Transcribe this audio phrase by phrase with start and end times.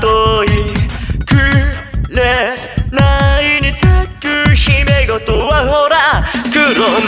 [0.00, 0.48] とい
[1.24, 1.36] く
[2.14, 2.56] れ
[2.90, 6.62] ないに咲く姫ごとはほら黒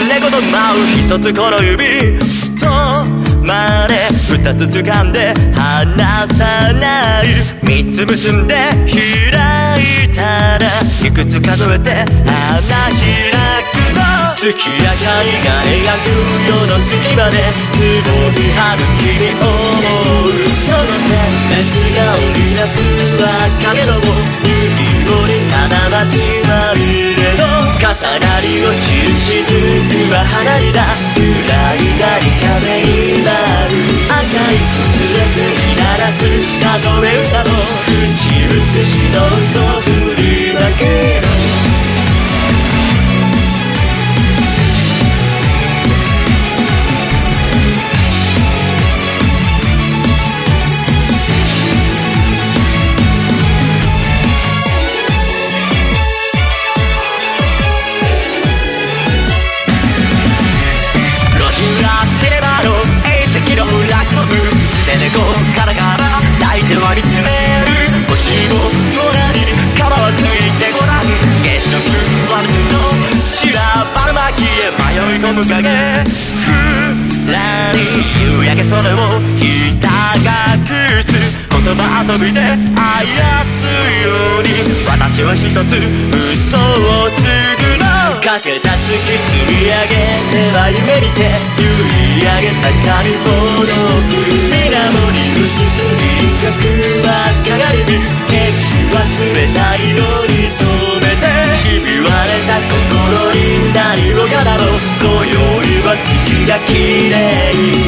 [0.07, 2.17] 猫と舞う一つこの指
[2.57, 2.65] 止
[3.45, 7.27] まれ二つ掴んで離さない
[7.63, 8.93] 三つ結んで開
[10.05, 10.67] いたら
[11.05, 13.31] いくつ数えて花開
[13.71, 14.01] くの
[14.35, 16.05] 月明かりが描く
[16.47, 17.37] 夜の隙間で
[17.71, 20.34] つぼみ春君思う
[29.25, 29.49] 雫
[30.11, 30.85] は離れだ。
[31.17, 33.29] 揺らいだり風にな
[33.67, 33.73] る
[34.05, 34.61] 赤い
[34.93, 36.21] 靴で踏み鳴らす。
[36.61, 37.49] 数え歌の。
[37.85, 40.85] 口移しの嘘振りまけ
[41.21, 41.24] る。
[75.35, 75.67] 迷い込む影
[76.39, 76.47] ふ
[77.31, 77.79] らり
[78.21, 80.23] 夕焼けそれをひた隠
[81.03, 81.11] す
[81.49, 83.65] 言葉遊びであやす
[84.03, 84.47] ように
[84.87, 87.19] 私は一つ嘘をつ
[87.59, 87.83] ぐの
[88.21, 89.99] かけた月積み上げ
[90.31, 93.27] ては夢見て結い上げた髪ほ
[93.59, 93.75] ど
[94.07, 94.79] く水面
[95.11, 95.99] に映す輪
[96.39, 96.55] 郭
[97.07, 97.24] は
[106.55, 107.15] が綺麗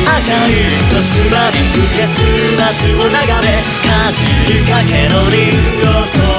[0.03, 2.23] 赤いとつまみ不潔
[2.57, 3.47] な図を眺め
[3.87, 4.19] かじ
[4.53, 6.36] りかけのリンゴと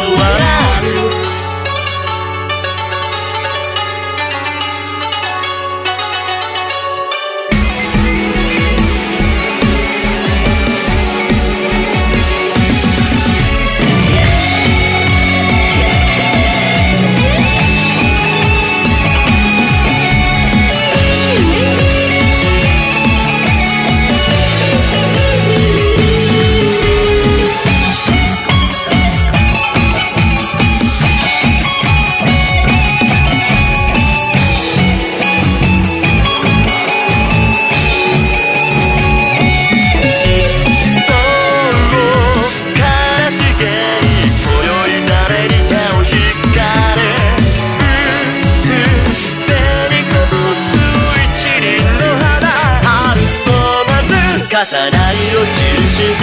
[54.58, 56.18] 重なり落ちる雫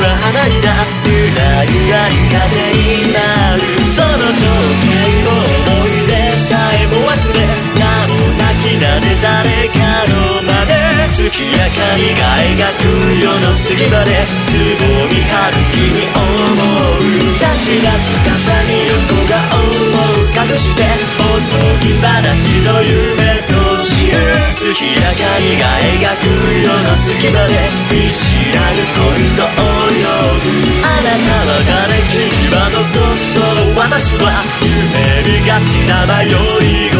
[0.00, 0.72] は花にだ
[1.04, 4.48] ゆらゆらり風になるその情
[4.80, 4.96] 景
[5.28, 6.16] を思い出
[6.48, 7.44] さえも忘れ
[7.76, 7.84] 名
[8.16, 10.72] もなき名で誰かのまで
[11.12, 11.60] 月明か
[12.00, 14.24] りが描く夜の隙間で。
[14.46, 16.24] つぼみ春君思
[16.56, 17.28] う。
[17.36, 20.15] 差し出す傘に横顔を隠
[27.06, 27.54] 隙間で
[27.88, 30.10] 見知らぬ恋と泳ぐ。
[30.82, 32.18] あなたは誰君
[32.50, 33.38] はどこそ？
[33.78, 36.26] 私は夢見がちな迷
[36.66, 36.90] い